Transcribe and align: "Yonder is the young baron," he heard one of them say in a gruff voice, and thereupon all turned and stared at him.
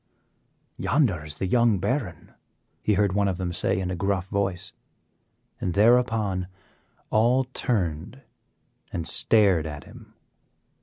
"Yonder 0.79 1.23
is 1.23 1.37
the 1.37 1.45
young 1.45 1.77
baron," 1.77 2.33
he 2.81 2.95
heard 2.95 3.13
one 3.13 3.27
of 3.27 3.37
them 3.37 3.53
say 3.53 3.79
in 3.79 3.91
a 3.91 3.95
gruff 3.95 4.25
voice, 4.29 4.73
and 5.59 5.75
thereupon 5.75 6.47
all 7.11 7.43
turned 7.43 8.23
and 8.91 9.07
stared 9.07 9.67
at 9.67 9.83
him. 9.83 10.15